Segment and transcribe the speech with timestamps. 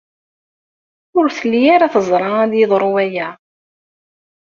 [1.19, 3.29] Ur telli ara teẓra ad yeḍru waya.